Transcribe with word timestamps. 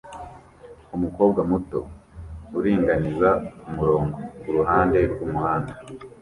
Umukobwa 0.95 1.39
muto 1.51 1.79
uringaniza 2.57 3.29
kumurongo 3.61 4.17
kuruhande 4.41 4.99
rwumuhanda 5.11 5.73